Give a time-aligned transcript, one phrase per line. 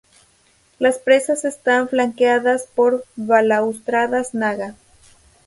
[0.79, 4.73] Las presas están flanqueadas por balaustradas Naga.